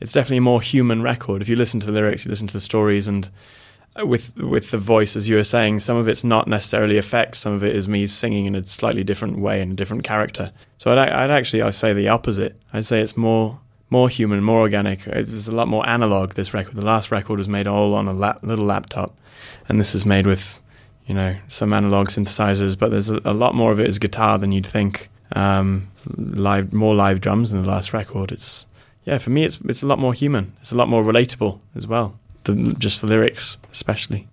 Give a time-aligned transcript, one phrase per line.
[0.00, 1.42] it's definitely a more human record.
[1.42, 3.28] If you listen to the lyrics, you listen to the stories, and
[4.04, 7.38] with with the voice, as you were saying, some of it's not necessarily effects.
[7.38, 10.52] Some of it is me singing in a slightly different way in a different character.
[10.78, 12.60] So I'd, I'd actually I say the opposite.
[12.72, 15.06] I'd say it's more more human, more organic.
[15.06, 16.34] It's a lot more analog.
[16.34, 19.16] This record, the last record, was made all on a lap, little laptop,
[19.68, 20.60] and this is made with
[21.06, 22.78] you know some analog synthesizers.
[22.78, 25.08] But there's a, a lot more of it is guitar than you'd think.
[25.32, 28.30] Um, live, more live drums than the last record.
[28.30, 28.66] It's
[29.06, 30.52] yeah, for me, it's it's a lot more human.
[30.60, 34.28] It's a lot more relatable as well than just the lyrics, especially.